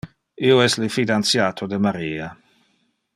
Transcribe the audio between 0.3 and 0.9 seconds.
Io es le